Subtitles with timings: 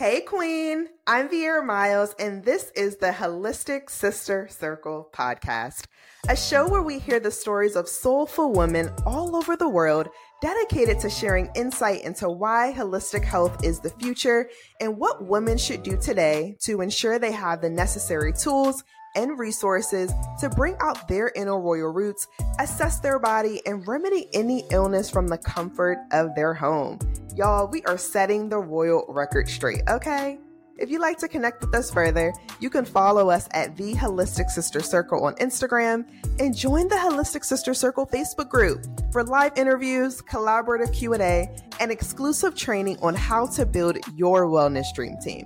[0.00, 0.88] Hey, Queen.
[1.06, 5.84] I'm Viera Miles, and this is the Holistic Sister Circle podcast,
[6.26, 10.08] a show where we hear the stories of soulful women all over the world
[10.40, 14.48] dedicated to sharing insight into why holistic health is the future
[14.80, 18.82] and what women should do today to ensure they have the necessary tools
[19.14, 22.26] and resources to bring out their inner royal roots,
[22.58, 26.98] assess their body, and remedy any illness from the comfort of their home.
[27.36, 30.38] Y'all, we are setting the royal record straight, okay?
[30.80, 34.48] If you'd like to connect with us further, you can follow us at the Holistic
[34.48, 36.06] Sister Circle on Instagram
[36.40, 42.54] and join the Holistic Sister Circle Facebook group for live interviews, collaborative Q&A, and exclusive
[42.54, 45.44] training on how to build your wellness dream team.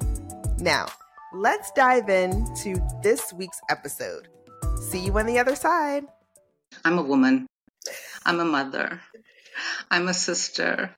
[0.58, 0.86] Now,
[1.34, 4.28] let's dive into this week's episode.
[4.80, 6.04] See you on the other side.
[6.84, 7.46] I'm a woman.
[8.24, 9.00] I'm a mother.
[9.90, 10.94] I'm a sister.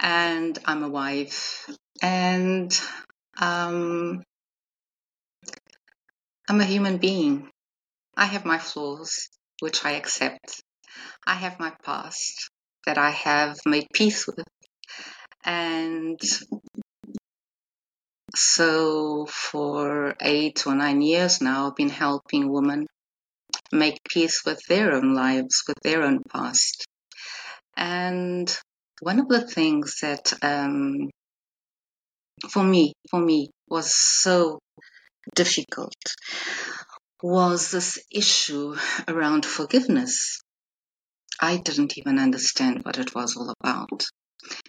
[0.00, 1.66] And I'm a wife.
[2.02, 2.78] And
[3.40, 4.22] um,
[6.48, 7.48] I'm a human being.
[8.16, 10.60] I have my flaws, which I accept.
[11.26, 12.50] I have my past
[12.84, 14.46] that I have made peace with.
[15.44, 16.20] And
[18.38, 22.86] so for eight or nine years now, I've been helping women
[23.72, 26.86] make peace with their own lives, with their own past.
[27.76, 28.48] And
[29.00, 31.10] one of the things that, um,
[32.48, 34.60] for me, for me, was so
[35.34, 35.94] difficult
[37.20, 38.76] was this issue
[39.08, 40.40] around forgiveness.
[41.40, 44.04] I didn't even understand what it was all about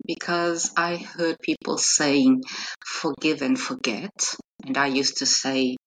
[0.06, 2.44] because I heard people saying
[2.86, 4.36] forgive and forget.
[4.66, 5.78] And I used to say,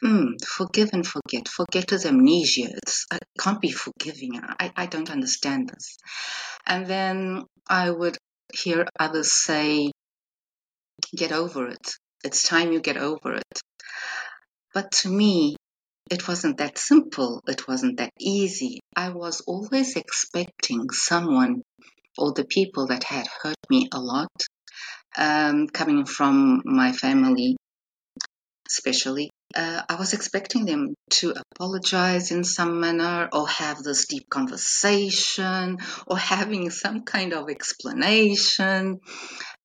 [0.00, 1.48] hmm, forgive and forget.
[1.48, 2.68] Forget is amnesia.
[2.70, 4.40] It's, it can't be forgiving.
[4.42, 5.96] I, I don't understand this.
[6.66, 8.16] And then I would
[8.52, 9.90] hear others say,
[11.14, 11.86] get over it.
[12.24, 13.60] It's time you get over it.
[14.74, 15.56] But to me,
[16.10, 17.42] it wasn't that simple.
[17.46, 18.80] It wasn't that easy.
[18.94, 21.62] I was always expecting someone
[22.18, 24.30] or the people that had hurt me a lot,
[25.16, 27.56] um, coming from my family,
[28.68, 29.30] especially.
[29.54, 35.78] Uh, I was expecting them to apologize in some manner or have this deep conversation
[36.06, 39.00] or having some kind of explanation.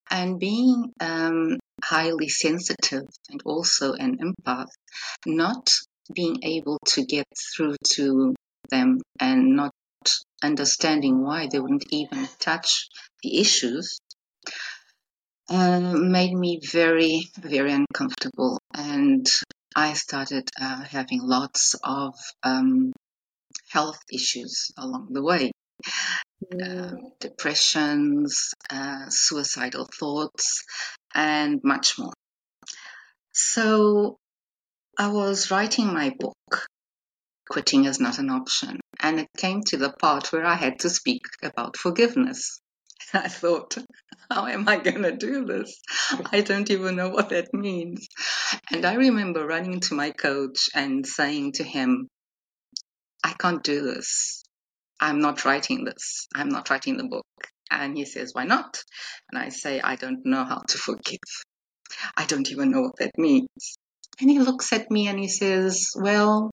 [0.10, 4.68] And being um, highly sensitive and also an empath,
[5.26, 5.70] not
[6.14, 7.26] being able to get
[7.56, 8.36] through to
[8.70, 9.72] them and not
[10.44, 12.88] understanding why they wouldn't even touch
[13.24, 14.00] the issues
[15.50, 18.60] uh, made me very, very uncomfortable.
[18.74, 19.28] And
[19.76, 22.94] I started uh, having lots of um,
[23.70, 25.52] health issues along the way.
[26.52, 30.64] Uh, depressions, uh, suicidal thoughts,
[31.14, 32.14] and much more.
[33.32, 34.18] So
[34.98, 36.68] I was writing my book,
[37.52, 40.90] Quitting is Not an Option, and it came to the part where I had to
[40.90, 42.62] speak about forgiveness.
[43.14, 43.76] I thought,
[44.30, 45.82] how am I going to do this?
[46.32, 48.08] I don't even know what that means.
[48.72, 52.08] And I remember running to my coach and saying to him,
[53.22, 54.44] I can't do this.
[55.02, 56.30] I'm not writing this.
[56.34, 57.26] I'm not writing the book.
[57.70, 58.82] And he says, Why not?
[59.30, 61.20] And I say, I don't know how to forgive.
[62.16, 63.78] I don't even know what that means.
[64.22, 66.51] And he looks at me and he says, Well,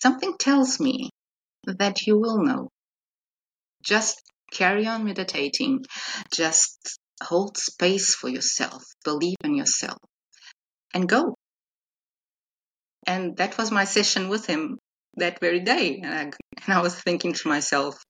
[0.00, 1.10] something tells me
[1.64, 2.68] that you will know.
[3.82, 5.84] Just carry on meditating.
[6.32, 8.82] Just hold space for yourself.
[9.04, 9.98] Believe in yourself
[10.94, 11.34] and go.
[13.06, 14.78] And that was my session with him
[15.16, 16.00] that very day.
[16.02, 18.02] And I, and I was thinking to myself,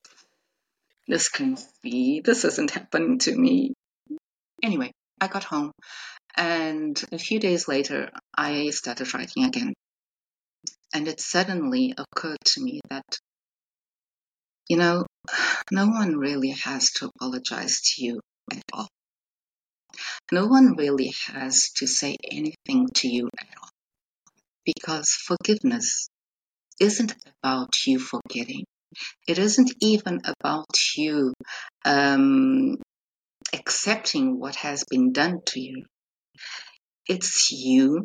[1.06, 3.74] this can't be, this isn't happening to me.
[4.62, 5.72] Anyway, I got home
[6.36, 9.72] and a few days later, I started writing again.
[10.96, 13.18] And it suddenly occurred to me that,
[14.66, 15.04] you know,
[15.70, 18.20] no one really has to apologize to you
[18.50, 18.88] at all.
[20.32, 23.68] No one really has to say anything to you at all.
[24.64, 26.08] Because forgiveness
[26.80, 28.64] isn't about you forgetting.
[29.28, 31.34] It isn't even about you
[31.84, 32.78] um,
[33.52, 35.84] accepting what has been done to you.
[37.06, 38.02] It's you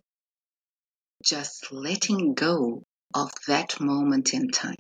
[1.23, 2.83] just letting go
[3.13, 4.75] of that moment in time.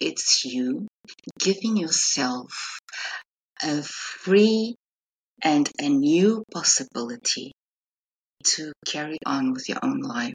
[0.00, 0.86] It's you
[1.38, 2.80] giving yourself
[3.62, 4.74] a free
[5.42, 7.52] and a new possibility
[8.44, 10.34] to carry on with your own life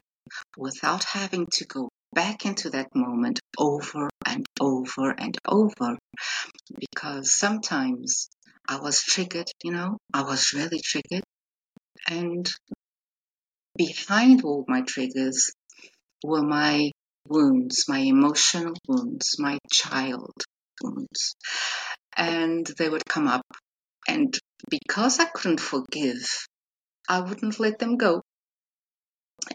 [0.58, 5.98] without having to go back into that moment over and over and over.
[6.80, 8.30] Because sometimes
[8.68, 11.24] I was triggered, you know, I was really triggered.
[12.08, 12.50] And
[13.76, 15.52] behind all my triggers
[16.24, 16.92] were my
[17.28, 20.34] wounds, my emotional wounds, my child
[20.82, 21.36] wounds.
[22.16, 23.46] And they would come up.
[24.08, 24.38] And
[24.70, 26.48] because I couldn't forgive,
[27.08, 28.22] I wouldn't let them go.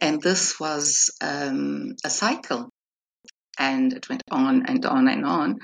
[0.00, 2.68] And this was um, a cycle.
[3.58, 5.58] And it went on and on and on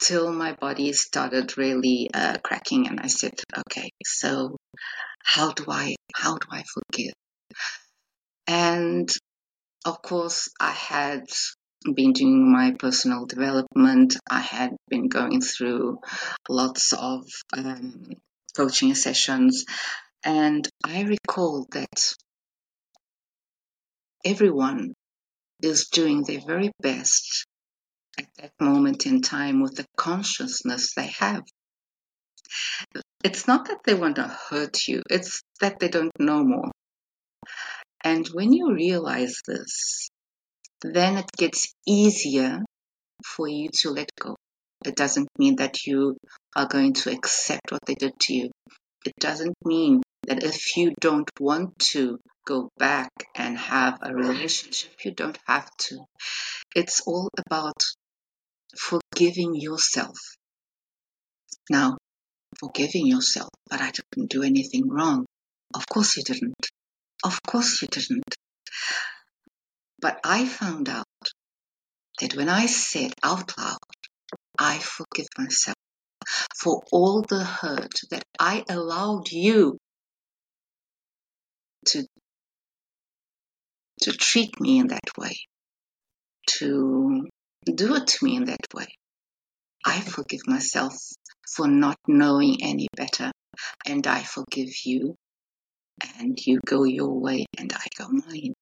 [0.00, 2.88] till my body started really uh, cracking.
[2.88, 4.56] And I said, okay, so
[5.22, 7.12] how do I, how do I forgive?
[8.46, 9.08] And
[9.86, 11.26] of course, I had
[11.94, 14.16] been doing my personal development.
[14.28, 16.00] I had been going through
[16.48, 17.24] lots of
[17.56, 18.10] um,
[18.56, 19.64] coaching sessions.
[20.24, 22.14] And I recall that
[24.24, 24.94] everyone
[25.62, 27.46] is doing their very best
[28.18, 31.44] at that moment in time with the consciousness they have.
[33.22, 36.72] It's not that they want to hurt you, it's that they don't know more.
[38.06, 40.10] And when you realize this,
[40.80, 42.60] then it gets easier
[43.24, 44.36] for you to let go.
[44.84, 46.16] It doesn't mean that you
[46.54, 48.50] are going to accept what they did to you.
[49.04, 54.92] It doesn't mean that if you don't want to go back and have a relationship,
[55.04, 56.04] you don't have to.
[56.76, 57.82] It's all about
[58.78, 60.16] forgiving yourself.
[61.68, 61.96] Now,
[62.60, 65.26] forgiving yourself, but I didn't do anything wrong.
[65.74, 66.70] Of course you didn't.
[67.24, 68.34] Of course you didn't.
[70.00, 71.06] But I found out
[72.20, 73.78] that when I said out loud,
[74.58, 75.76] I forgive myself
[76.60, 79.78] for all the hurt that I allowed you
[81.86, 82.04] to
[84.02, 85.34] to treat me in that way,
[86.46, 87.28] to
[87.64, 88.86] do it to me in that way.
[89.84, 90.94] I forgive myself
[91.54, 93.32] for not knowing any better,
[93.86, 95.14] and I forgive you,
[96.18, 98.54] and you go your way, and I go mine.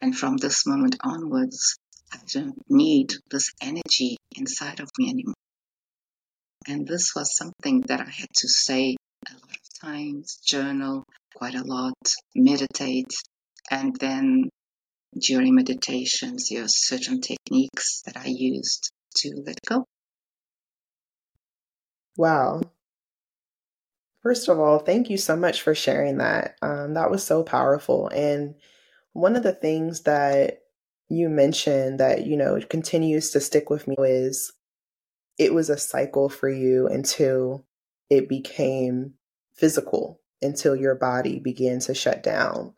[0.00, 1.78] And from this moment onwards,
[2.12, 5.34] I don't need this energy inside of me anymore.
[6.66, 8.96] And this was something that I had to say
[9.28, 11.04] a lot of times, journal
[11.34, 11.98] quite a lot,
[12.34, 13.12] meditate,
[13.70, 14.48] and then
[15.18, 19.84] during meditations, there are certain techniques that I used to let go.
[22.16, 22.60] Wow.
[24.24, 26.56] First of all, thank you so much for sharing that.
[26.62, 28.08] Um, that was so powerful.
[28.08, 28.54] And
[29.12, 30.62] one of the things that
[31.10, 34.50] you mentioned that, you know, continues to stick with me is
[35.38, 37.66] it was a cycle for you until
[38.08, 39.12] it became
[39.54, 42.72] physical, until your body began to shut down.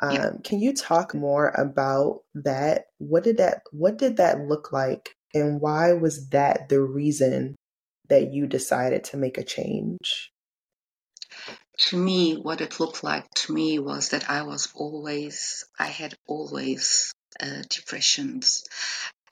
[0.00, 0.28] Yeah.
[0.28, 2.86] Um, can you talk more about that?
[2.98, 7.56] What did that what did that look like and why was that the reason
[8.08, 10.30] that you decided to make a change?
[11.78, 16.14] To me, what it looked like to me was that I was always, I had
[16.26, 18.64] always uh, depressions.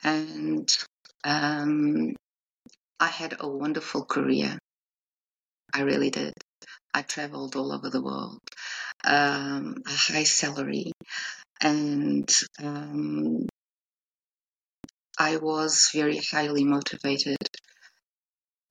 [0.03, 0.69] And
[1.23, 2.15] um,
[2.99, 4.57] I had a wonderful career.
[5.73, 6.33] I really did.
[6.93, 8.39] I traveled all over the world,
[9.03, 10.91] um, a high salary,
[11.61, 12.29] and
[12.59, 13.47] um,
[15.17, 17.37] I was very highly motivated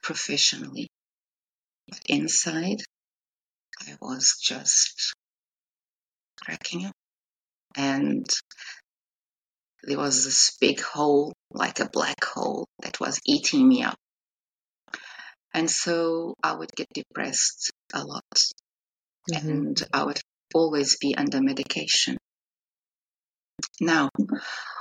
[0.03, 0.89] professionally.
[1.89, 2.79] But inside,
[3.89, 5.15] I was just
[6.45, 6.95] cracking up.
[7.77, 8.27] And
[9.85, 13.97] there was this big hole, like a black hole, that was eating me up.
[15.55, 18.23] And so I would get depressed a lot
[19.31, 19.49] Mm-hmm.
[19.51, 20.21] and I would
[20.55, 22.17] always be under medication.
[23.81, 24.11] Now,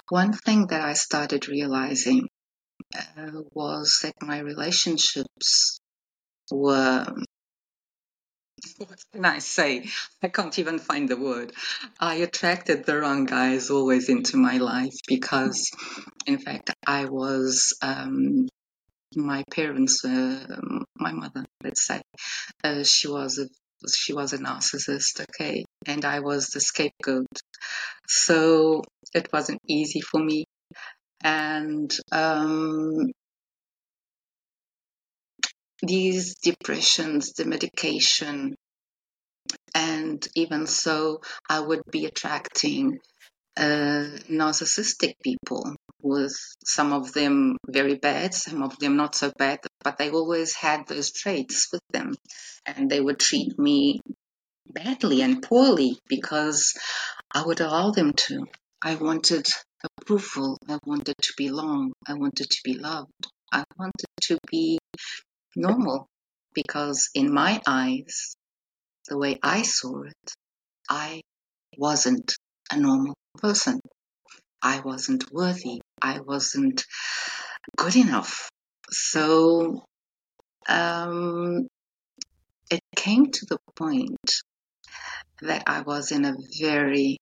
[0.09, 2.27] one thing that I started realizing
[2.95, 5.79] uh, was that my relationships
[6.51, 7.05] were
[8.85, 9.87] what can I say?
[10.23, 11.53] I can't even find the word.
[11.99, 15.69] I attracted the wrong guys always into my life because,
[16.25, 18.47] in fact, I was um,
[19.15, 20.45] my parents, uh,
[20.95, 22.01] my mother, let's say,
[22.63, 23.47] uh, she was a
[23.91, 27.25] she was a narcissist, okay, and I was the scapegoat.
[28.07, 28.83] So
[29.13, 30.45] it wasn't easy for me,
[31.23, 33.11] and um,
[35.81, 38.55] these depressions, the medication,
[39.75, 42.99] and even so, I would be attracting
[43.57, 46.35] uh, narcissistic people with
[46.65, 50.87] some of them very bad, some of them not so bad, but they always had
[50.87, 52.15] those traits with them.
[52.65, 54.01] And they would treat me
[54.71, 56.73] badly and poorly because
[57.31, 58.45] I would allow them to.
[58.81, 59.47] I wanted
[59.83, 60.57] approval.
[60.67, 61.93] I wanted to belong.
[62.07, 63.11] I wanted to be loved.
[63.51, 64.79] I wanted to be
[65.55, 66.07] normal
[66.53, 68.35] because in my eyes,
[69.11, 70.31] the way I saw it,
[70.89, 71.19] I
[71.77, 72.33] wasn't
[72.71, 73.81] a normal person.
[74.61, 75.81] I wasn't worthy.
[76.01, 76.85] I wasn't
[77.75, 78.49] good enough.
[78.89, 79.83] So
[80.69, 81.67] um,
[82.69, 84.31] it came to the point
[85.41, 87.17] that I was in a very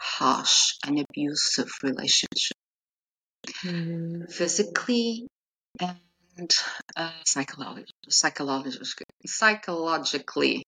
[0.00, 2.56] harsh and abusive relationship,
[3.64, 4.30] mm.
[4.30, 5.26] physically
[5.80, 6.50] and
[6.96, 7.90] uh, psychologically.
[9.26, 10.62] Psychologically,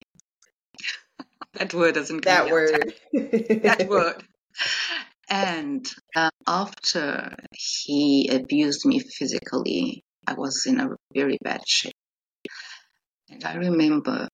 [1.53, 2.25] that word doesn't.
[2.25, 2.93] That word.
[3.13, 4.23] that word.
[5.29, 11.93] And uh, after he abused me physically, I was in a very bad shape.
[13.29, 14.29] And I remember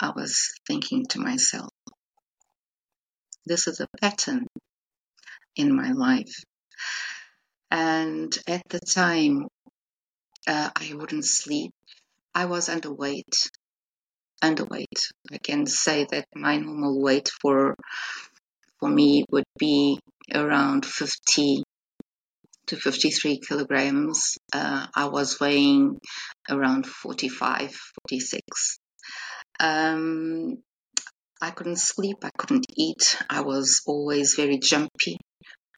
[0.00, 1.70] I was thinking to myself,
[3.46, 4.46] this is a pattern
[5.56, 6.42] in my life.
[7.70, 9.46] And at the time,
[10.46, 11.72] uh, I wouldn't sleep.
[12.34, 13.48] I was underweight.
[14.42, 15.12] Underweight.
[15.32, 17.74] I can say that my normal weight for
[18.80, 19.98] for me would be
[20.34, 21.62] around 50
[22.66, 24.36] to 53 kilograms.
[24.52, 25.98] Uh, I was weighing
[26.50, 27.74] around 45,
[28.08, 28.78] 46.
[29.60, 30.58] Um,
[31.40, 33.16] I couldn't sleep, I couldn't eat.
[33.28, 35.18] I was always very jumpy.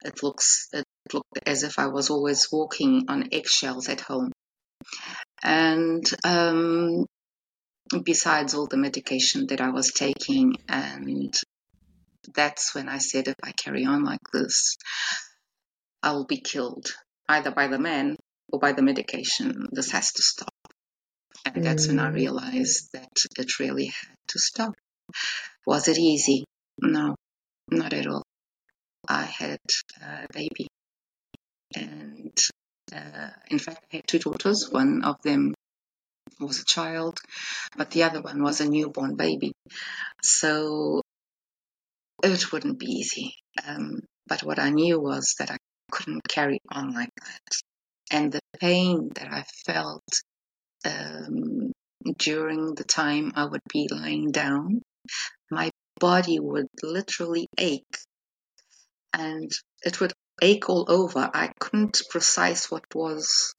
[0.04, 4.30] It looks it looked as if I was always walking on eggshells at home.
[5.42, 7.06] And um,
[8.04, 11.32] besides all the medication that I was taking and
[12.34, 14.76] that's when I said, if I carry on like this,
[16.02, 16.88] I will be killed
[17.28, 18.16] either by the man
[18.52, 19.68] or by the medication.
[19.72, 20.54] This has to stop.
[21.44, 22.14] And that's when I mm.
[22.14, 24.74] realized that it really had to stop.
[25.66, 26.44] Was it easy?
[26.80, 27.14] No,
[27.70, 28.22] not at all.
[29.08, 29.60] I had
[30.02, 30.66] a baby.
[31.76, 32.36] And
[32.92, 34.68] uh, in fact, I had two daughters.
[34.70, 35.54] One of them
[36.40, 37.18] was a child,
[37.76, 39.52] but the other one was a newborn baby.
[40.22, 41.02] So
[42.22, 43.34] it wouldn't be easy.
[43.66, 45.56] Um, but what I knew was that I
[45.90, 47.60] couldn't carry on like that.
[48.10, 50.04] And the pain that I felt
[50.84, 51.72] um,
[52.18, 54.82] during the time I would be lying down,
[55.50, 57.98] my body would literally ache.
[59.12, 59.50] And
[59.82, 60.12] it would
[60.42, 61.30] ache all over.
[61.32, 63.54] I couldn't precise what was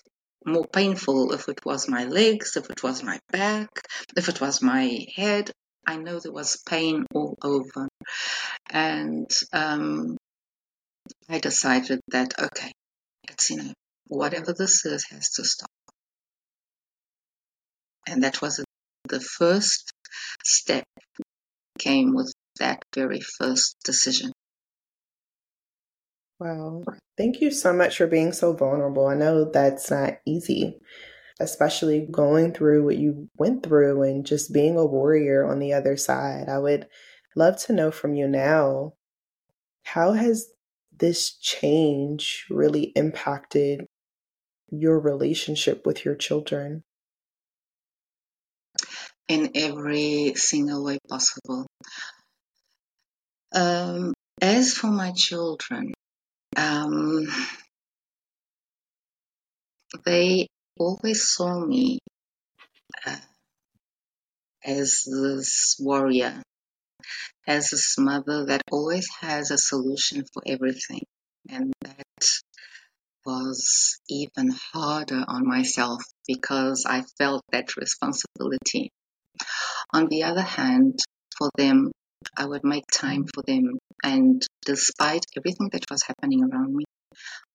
[0.48, 3.70] more painful if it was my legs, if it was my back,
[4.16, 5.51] if it was my head.
[5.86, 7.88] I know there was pain all over.
[8.70, 10.18] And um,
[11.30, 12.72] I decided that, okay,
[13.30, 13.74] it's, you know,
[14.08, 15.70] whatever this is has to stop.
[18.08, 18.63] And that was
[19.08, 19.92] the first
[20.44, 20.84] step
[21.77, 24.32] came with that very first decision.
[26.39, 26.84] Wow.
[27.17, 29.08] Thank you so much for being so vulnerable.
[29.08, 30.79] I know that's not easy
[31.39, 35.98] especially going through what you went through and just being a warrior on the other
[35.98, 36.50] side.
[36.50, 36.88] I would
[37.36, 38.94] love to know from you now
[39.84, 40.48] how has
[40.98, 43.86] this change really impacted
[44.70, 46.84] your relationship with your children?
[49.27, 51.67] In every single way possible.
[53.53, 55.94] Um, as for my children,
[56.58, 57.28] um,
[60.06, 60.48] they
[60.78, 62.00] always saw me
[63.06, 63.16] uh,
[64.66, 66.42] as this warrior,
[67.48, 71.02] as this mother that always has a solution for everything.
[71.50, 72.28] And that
[73.26, 78.90] was even harder on myself because I felt that responsibility.
[79.94, 81.00] On the other hand,
[81.38, 81.92] for them,
[82.38, 83.78] I would make time for them.
[84.04, 86.86] And despite everything that was happening around me,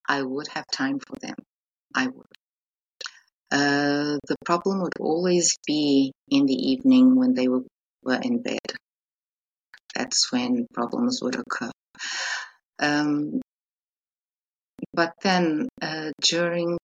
[0.08, 1.36] I would have time for them.
[1.94, 2.26] I would.
[3.50, 7.64] Uh, the problem would always be in the evening when they were,
[8.02, 8.58] were in bed.
[9.94, 11.70] That's when problems would occur.
[12.78, 13.40] Um,
[14.94, 16.78] but then uh, during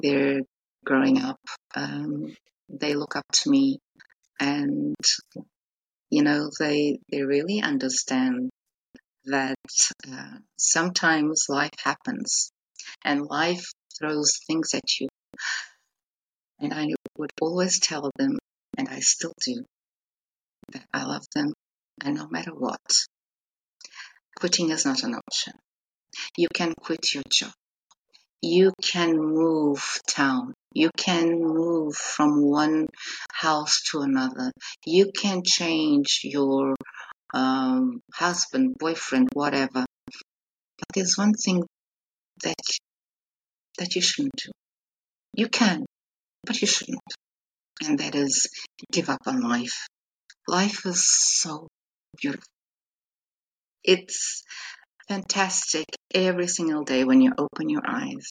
[0.00, 0.40] their
[0.84, 1.40] growing up,
[1.74, 2.34] um,
[2.68, 3.78] they look up to me
[4.40, 4.94] and
[6.14, 8.50] you know they they really understand
[9.24, 9.56] that
[10.10, 12.50] uh, sometimes life happens
[13.04, 13.64] and life
[13.98, 15.08] throws things at you
[16.60, 16.86] and I
[17.18, 18.38] would always tell them,
[18.78, 19.64] and I still do,
[20.72, 21.52] that I love them,
[22.02, 22.80] and no matter what,
[24.36, 25.54] quitting is not an option.
[26.36, 27.52] You can quit your job.
[28.42, 30.54] You can move town.
[30.74, 32.88] You can move from one
[33.32, 34.52] house to another.
[34.84, 36.74] You can change your
[37.32, 39.84] um, husband, boyfriend, whatever.
[40.78, 41.62] But there's one thing
[42.42, 42.54] that
[43.78, 44.50] that you shouldn't do.
[45.34, 45.84] You can,
[46.44, 47.00] but you shouldn't.
[47.82, 48.48] And that is
[48.92, 49.86] give up on life.
[50.46, 51.68] Life is so
[52.20, 52.44] beautiful.
[53.82, 54.44] It's
[55.08, 58.30] fantastic every single day when you open your eyes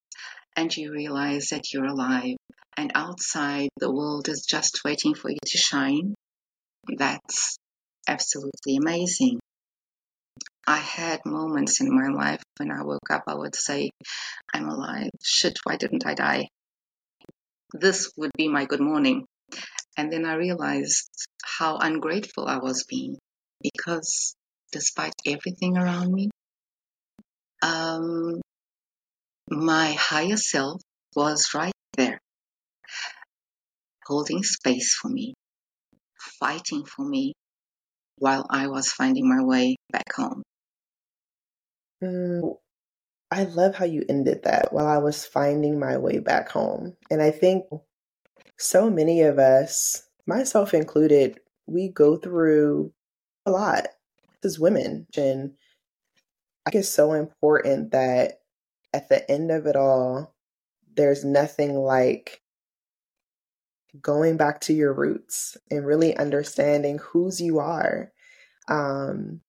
[0.56, 2.36] and you realize that you're alive
[2.77, 6.15] and outside the world is just waiting for you to shine.
[6.98, 7.58] That's
[8.08, 9.39] absolutely amazing.
[10.65, 13.89] I had moments in my life when I woke up, I would say,
[14.53, 15.10] I'm alive.
[15.22, 16.48] Shit, why didn't I die?
[17.74, 19.25] This would be my good morning.
[19.98, 21.10] And then I realized
[21.44, 23.18] how ungrateful I was being
[23.62, 24.36] because
[24.72, 26.30] despite everything around me,
[27.63, 28.41] um,
[29.50, 30.82] my higher self
[31.15, 32.20] was right there,
[34.05, 35.34] holding space for me,
[36.39, 37.34] fighting for me
[38.17, 40.43] while I was finding my way back home.
[42.03, 42.58] Mm,
[43.32, 46.98] I love how you ended that while I was finding my way back home.
[47.10, 47.63] And I think
[48.60, 52.91] so many of us, myself included, we go through
[53.46, 53.88] a lot
[54.43, 55.08] as women.
[55.15, 55.53] And
[56.65, 58.41] I think it's so important that
[58.93, 60.34] at the end of it all,
[60.96, 62.41] there's nothing like
[64.01, 68.12] going back to your roots and really understanding whose you are.
[68.67, 69.41] Um,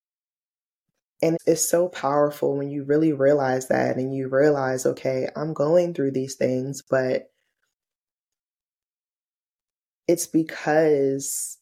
[1.23, 5.95] and it's so powerful when you really realize that and you realize, okay, I'm going
[5.95, 7.31] through these things, but
[10.07, 11.59] it's because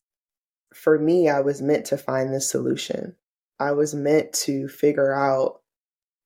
[0.75, 3.17] for me, I was meant to find the solution.
[3.63, 5.61] I was meant to figure out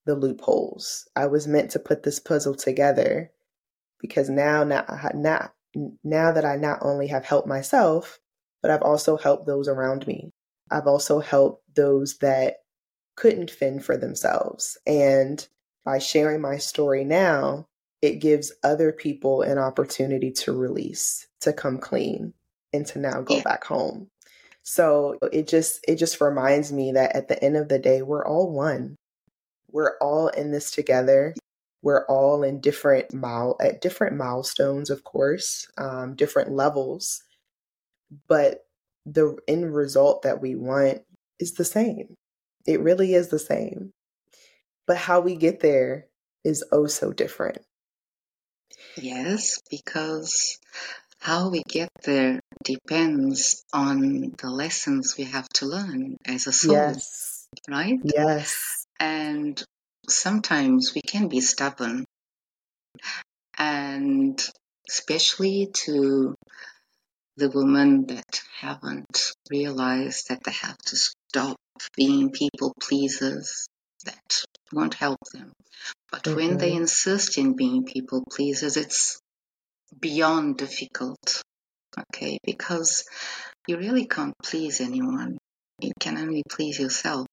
[0.06, 1.06] the loopholes.
[1.14, 3.30] I was meant to put this puzzle together
[4.00, 5.52] because now, now, now,
[6.02, 8.20] now that I not only have helped myself,
[8.62, 10.30] but I've also helped those around me.
[10.70, 12.56] I've also helped those that
[13.16, 14.78] couldn't fend for themselves.
[14.86, 15.46] And
[15.84, 17.68] by sharing my story now,
[18.00, 22.32] it gives other people an opportunity to release, to come clean,
[22.72, 23.42] and to now go yeah.
[23.42, 24.08] back home.
[24.68, 28.26] So it just it just reminds me that at the end of the day, we're
[28.26, 28.96] all one.
[29.70, 31.36] We're all in this together.
[31.82, 37.22] We're all in different mile at different milestones, of course, um, different levels,
[38.26, 38.66] but
[39.04, 41.02] the end result that we want
[41.38, 42.16] is the same.
[42.66, 43.92] It really is the same.
[44.84, 46.06] But how we get there
[46.44, 47.58] is oh so different.
[48.96, 50.58] Yes, because
[51.26, 56.74] how we get there depends on the lessons we have to learn as a soul.
[56.74, 57.48] Yes.
[57.68, 57.98] Right?
[58.04, 58.86] Yes.
[59.00, 59.60] And
[60.08, 62.04] sometimes we can be stubborn.
[63.58, 64.40] And
[64.88, 66.36] especially to
[67.36, 71.56] the women that haven't realized that they have to stop
[71.96, 73.66] being people pleasers
[74.04, 75.50] that won't help them.
[76.12, 76.36] But mm-hmm.
[76.36, 76.82] when they mm-hmm.
[76.82, 79.18] insist in being people pleasers, it's
[79.98, 81.42] beyond difficult.
[81.98, 83.04] Okay, because
[83.66, 85.38] you really can't please anyone.
[85.80, 87.26] You can only please yourself.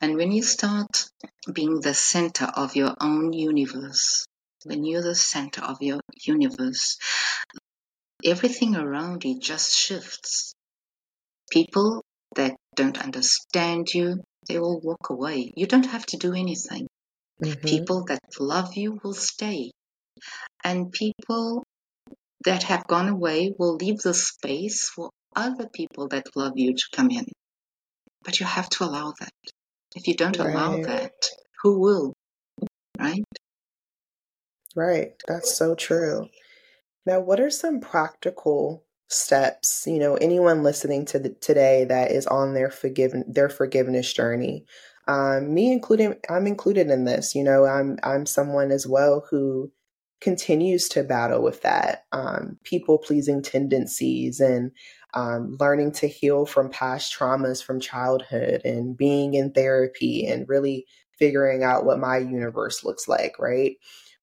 [0.00, 1.08] And when you start
[1.52, 4.26] being the center of your own universe,
[4.64, 6.98] when you're the center of your universe,
[8.24, 10.54] everything around you just shifts.
[11.50, 12.02] People
[12.34, 15.52] that don't understand you, they will walk away.
[15.56, 16.88] You don't have to do anything.
[17.42, 17.66] Mm-hmm.
[17.66, 19.70] People that love you will stay.
[20.64, 21.62] And people
[22.44, 26.84] that have gone away will leave the space for other people that love you to
[26.92, 27.26] come in.
[28.22, 29.32] But you have to allow that.
[29.94, 30.50] If you don't right.
[30.50, 31.12] allow that,
[31.62, 32.14] who will?
[32.98, 33.24] Right?
[34.74, 35.12] Right.
[35.26, 36.28] That's so true.
[37.06, 42.26] Now, what are some practical steps you know anyone listening to the, today that is
[42.26, 44.64] on their forgiven their forgiveness journey
[45.06, 49.70] um, me including i'm included in this you know i'm i'm someone as well who
[50.20, 54.70] continues to battle with that um, people pleasing tendencies and
[55.12, 60.86] um, learning to heal from past traumas from childhood and being in therapy and really
[61.18, 63.76] figuring out what my universe looks like right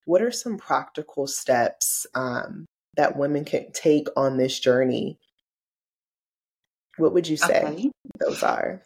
[0.06, 2.66] what are some practical steps um,
[2.98, 5.20] that women can take on this journey,
[6.98, 7.92] what would you say okay.
[8.20, 8.84] those are?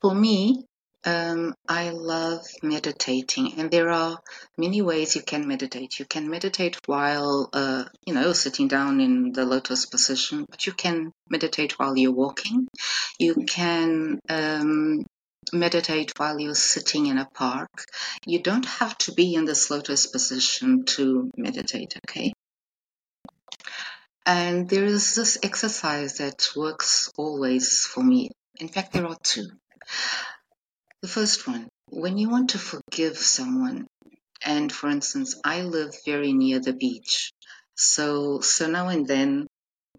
[0.00, 0.64] For me,
[1.04, 4.18] um, I love meditating, and there are
[4.56, 5.98] many ways you can meditate.
[5.98, 10.72] You can meditate while, uh, you know, sitting down in the lotus position, but you
[10.72, 12.66] can meditate while you're walking.
[13.18, 15.04] You can um,
[15.52, 17.70] meditate while you're sitting in a park.
[18.26, 22.32] You don't have to be in this lotus position to meditate, okay?
[24.26, 28.30] And there is this exercise that works always for me.
[28.60, 29.48] In fact, there are two.
[31.00, 33.86] The first one, when you want to forgive someone,
[34.44, 37.30] and for instance, I live very near the beach.
[37.76, 39.46] So, so now and then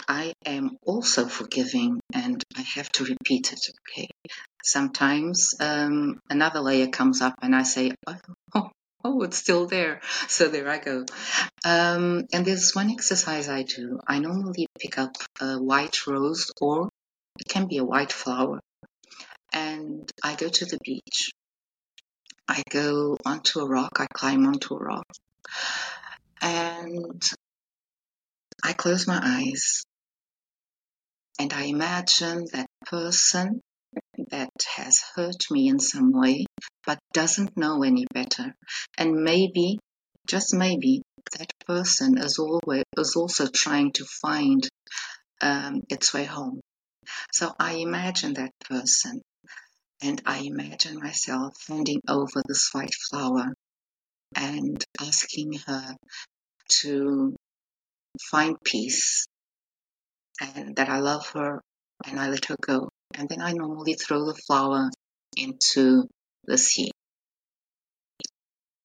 [0.09, 3.61] I am also forgiving and I have to repeat it.
[3.89, 4.09] Okay.
[4.61, 7.93] Sometimes um, another layer comes up and I say,
[8.53, 8.69] oh,
[9.05, 10.01] oh, it's still there.
[10.27, 11.05] So there I go.
[11.63, 14.01] Um, and there's one exercise I do.
[14.05, 16.89] I normally pick up a white rose or
[17.39, 18.59] it can be a white flower
[19.53, 21.31] and I go to the beach.
[22.47, 25.05] I go onto a rock, I climb onto a rock
[26.41, 27.21] and
[28.63, 29.83] I close my eyes
[31.39, 33.61] and I imagine that person
[34.31, 36.45] that has hurt me in some way
[36.85, 38.53] but doesn't know any better.
[38.97, 39.79] And maybe,
[40.27, 41.03] just maybe,
[41.37, 44.67] that person is always is also trying to find
[45.41, 46.59] um, its way home.
[47.31, 49.21] So I imagine that person,
[50.01, 53.53] and I imagine myself handing over this white flower
[54.35, 55.95] and asking her
[56.81, 57.35] to
[58.31, 59.27] find peace
[60.41, 61.61] and that I love her
[62.05, 62.89] and I let her go.
[63.13, 64.89] And then I normally throw the flower
[65.35, 66.07] into
[66.45, 66.91] the sea.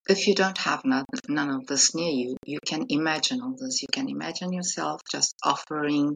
[0.07, 3.81] If you don't have none, none of this near you, you can imagine all this.
[3.81, 6.14] You can imagine yourself just offering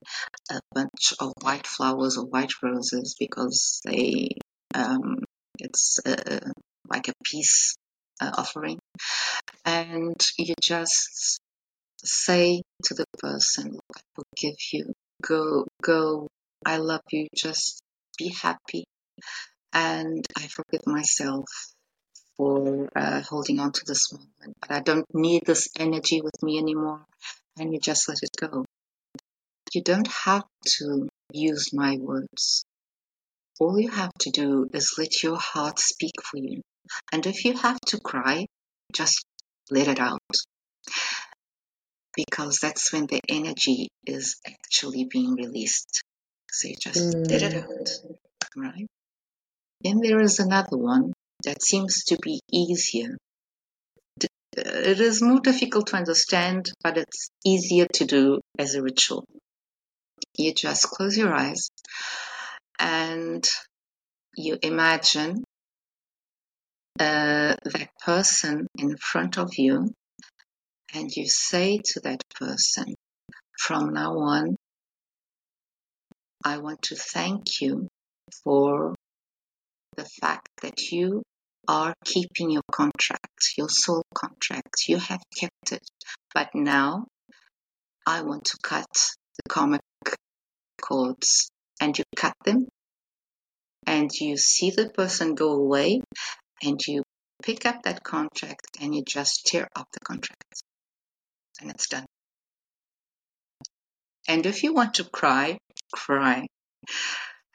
[0.50, 4.28] a bunch of white flowers or white roses because they,
[4.74, 5.18] um,
[5.58, 6.40] it's uh,
[6.88, 7.76] like a peace
[8.20, 8.78] uh, offering.
[9.64, 11.40] And you just
[12.02, 14.92] say to the person, Look, I forgive you.
[15.22, 16.28] Go, go.
[16.64, 17.28] I love you.
[17.34, 17.80] Just
[18.18, 18.84] be happy.
[19.72, 21.46] And I forgive myself
[22.36, 24.56] for uh, holding on to this moment.
[24.60, 27.02] But I don't need this energy with me anymore.
[27.58, 28.64] And you just let it go.
[29.74, 30.44] You don't have
[30.78, 32.64] to use my words.
[33.60, 36.62] All you have to do is let your heart speak for you.
[37.12, 38.46] And if you have to cry,
[38.92, 39.24] just
[39.70, 40.20] let it out.
[42.14, 46.02] Because that's when the energy is actually being released.
[46.50, 47.30] So you just mm.
[47.30, 47.62] let it mm.
[47.62, 47.88] out.
[48.56, 48.86] Right?
[49.82, 51.12] Then there is another one
[51.44, 53.16] that seems to be easier.
[54.56, 59.24] It is more difficult to understand, but it's easier to do as a ritual.
[60.36, 61.70] You just close your eyes
[62.78, 63.48] and
[64.36, 65.44] you imagine
[67.00, 69.92] uh, that person in front of you,
[70.94, 72.94] and you say to that person,
[73.58, 74.56] From now on,
[76.44, 77.88] I want to thank you
[78.44, 78.94] for
[79.96, 81.22] the fact that you
[81.66, 84.88] are keeping your contract, your soul contract.
[84.88, 85.86] You have kept it.
[86.34, 87.06] But now
[88.06, 88.86] I want to cut
[89.36, 89.80] the karmic
[90.80, 91.50] cords.
[91.80, 92.66] And you cut them
[93.86, 96.00] and you see the person go away
[96.62, 97.02] and you
[97.42, 100.62] pick up that contract and you just tear up the contract.
[101.60, 102.06] And it's done.
[104.28, 105.58] And if you want to cry,
[105.92, 106.46] cry.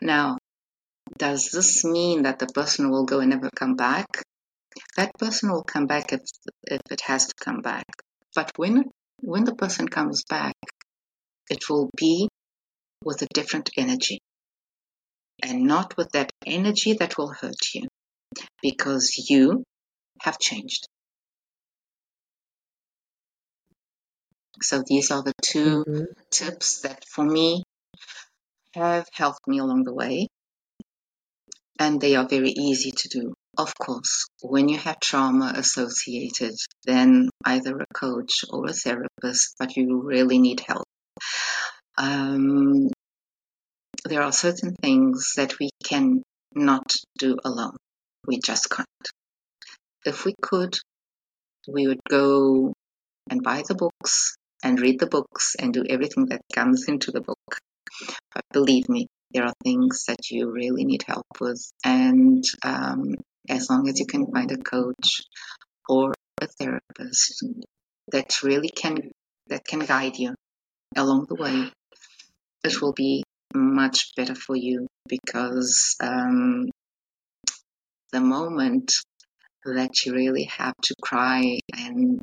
[0.01, 0.38] Now,
[1.17, 4.07] does this mean that the person will go and never come back?
[4.97, 6.21] That person will come back if,
[6.63, 7.86] if it has to come back.
[8.33, 8.86] But when,
[9.21, 10.55] when the person comes back,
[11.49, 12.27] it will be
[13.05, 14.19] with a different energy
[15.41, 17.87] and not with that energy that will hurt you
[18.61, 19.63] because you
[20.21, 20.87] have changed.
[24.61, 26.03] So these are the 2 mm-hmm.
[26.31, 27.63] tips that for me
[28.73, 30.27] have helped me along the way
[31.79, 33.33] and they are very easy to do.
[33.57, 39.75] Of course, when you have trauma associated, then either a coach or a therapist, but
[39.75, 40.87] you really need help.
[41.97, 42.89] Um,
[44.06, 47.77] there are certain things that we can not do alone.
[48.27, 48.88] We just can't.
[50.06, 50.77] If we could,
[51.67, 52.73] we would go
[53.29, 57.21] and buy the books and read the books and do everything that comes into the
[57.21, 57.58] book.
[58.34, 61.62] But believe me, there are things that you really need help with.
[61.84, 63.15] And um,
[63.49, 65.21] as long as you can find a coach
[65.88, 67.45] or a therapist
[68.12, 69.12] that really can
[69.47, 70.36] that can guide you
[70.95, 71.71] along the way,
[72.63, 73.23] it will be
[73.54, 76.69] much better for you because um,
[78.12, 78.93] the moment
[79.65, 82.21] that you really have to cry and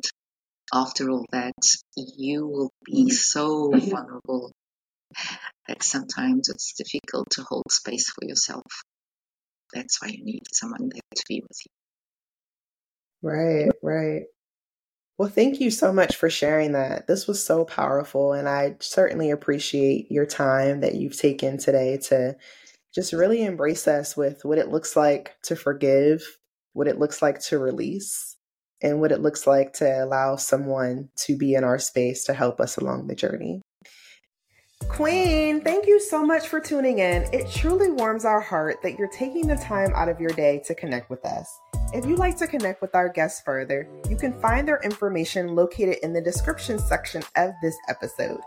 [0.73, 1.53] after all that
[1.95, 4.51] you will be so vulnerable
[5.67, 8.65] that sometimes it's difficult to hold space for yourself.
[9.73, 13.29] That's why you need someone there to be with you.
[13.29, 14.23] Right, right.
[15.21, 17.05] Well, thank you so much for sharing that.
[17.05, 22.35] This was so powerful, and I certainly appreciate your time that you've taken today to
[22.91, 26.23] just really embrace us with what it looks like to forgive,
[26.73, 28.35] what it looks like to release,
[28.81, 32.59] and what it looks like to allow someone to be in our space to help
[32.59, 33.61] us along the journey.
[34.89, 37.27] Queen, thank you so much for tuning in.
[37.31, 40.73] It truly warms our heart that you're taking the time out of your day to
[40.73, 41.47] connect with us.
[41.93, 45.97] If you'd like to connect with our guests further, you can find their information located
[46.03, 48.39] in the description section of this episode.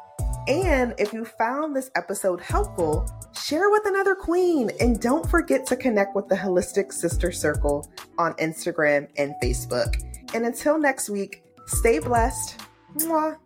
[0.49, 3.07] And if you found this episode helpful,
[3.39, 4.71] share with another queen.
[4.81, 10.03] And don't forget to connect with the Holistic Sister Circle on Instagram and Facebook.
[10.35, 12.61] And until next week, stay blessed.
[12.97, 13.37] Mwah.